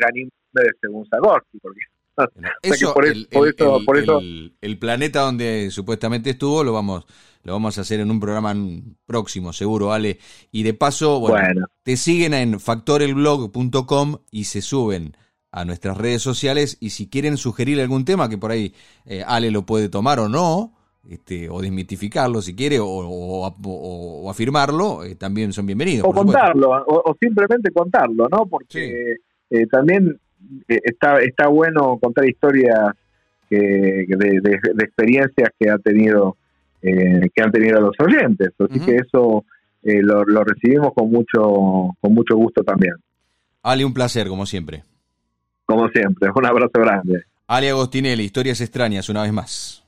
de 0.52 0.70
según 0.80 1.06
Zagorski, 1.08 1.58
porque 1.58 1.80
eso, 2.62 2.94
por, 2.94 3.06
el, 3.06 3.28
eso, 3.30 3.80
por 3.84 3.96
eso, 3.96 4.20
el, 4.20 4.78
planeta 4.78 5.20
donde 5.20 5.70
supuestamente 5.70 6.30
estuvo 6.30 6.62
lo 6.62 6.72
vamos, 6.72 7.06
lo 7.42 7.52
vamos 7.52 7.76
a 7.76 7.80
hacer 7.80 8.00
en 8.00 8.10
un 8.10 8.20
programa 8.20 8.54
próximo, 9.06 9.52
seguro, 9.52 9.92
Ale. 9.92 10.18
Y 10.52 10.62
de 10.62 10.74
paso, 10.74 11.18
bueno, 11.18 11.66
te 11.82 11.96
siguen 11.96 12.34
en 12.34 12.60
factorelblog.com 12.60 14.18
y 14.30 14.44
se 14.44 14.62
suben 14.62 15.16
a 15.50 15.64
nuestras 15.64 15.96
redes 15.96 16.22
sociales. 16.22 16.76
Y 16.80 16.90
si 16.90 17.08
quieren 17.08 17.36
sugerir 17.36 17.80
algún 17.80 18.04
tema 18.04 18.28
que 18.28 18.38
por 18.38 18.52
ahí 18.52 18.74
eh, 19.06 19.24
Ale 19.26 19.50
lo 19.50 19.66
puede 19.66 19.88
tomar 19.88 20.20
o 20.20 20.28
no, 20.28 20.72
este, 21.08 21.48
o 21.50 21.60
desmitificarlo 21.60 22.40
si 22.40 22.54
quiere, 22.54 22.78
o, 22.80 24.30
afirmarlo, 24.30 25.04
eh, 25.04 25.16
también 25.16 25.52
son 25.52 25.66
bienvenidos. 25.66 26.06
O 26.08 26.12
contarlo, 26.12 26.70
o, 26.86 27.16
simplemente 27.20 27.70
contarlo, 27.70 28.28
¿no? 28.28 28.46
Porque 28.46 29.16
eh, 29.50 29.66
también 29.66 30.18
eh, 30.68 30.80
está, 30.82 31.18
está 31.20 31.48
bueno 31.48 31.98
contar 32.00 32.26
historias 32.26 32.92
que, 33.48 34.06
de, 34.08 34.58
experiencias 34.78 35.50
que 35.58 35.70
ha 35.70 35.78
tenido 35.78 36.36
que 36.80 37.42
han 37.42 37.50
tenido 37.50 37.80
los 37.80 37.96
oyentes, 37.98 38.50
así 38.58 38.78
que 38.78 38.96
eso 38.96 39.46
lo, 39.82 40.24
lo 40.24 40.44
recibimos 40.44 40.92
con 40.92 41.10
mucho 41.10 41.96
con 41.98 42.12
mucho 42.12 42.36
gusto 42.36 42.62
también. 42.62 42.92
Ale, 43.62 43.86
un 43.86 43.94
placer, 43.94 44.28
como 44.28 44.44
siempre. 44.44 44.82
Como 45.64 45.88
siempre, 45.88 46.28
un 46.34 46.44
abrazo 46.44 46.72
grande. 46.74 47.24
Ale 47.46 47.70
Agostinelli, 47.70 48.24
historias 48.24 48.60
extrañas, 48.60 49.08
una 49.08 49.22
vez 49.22 49.32
más. 49.32 49.83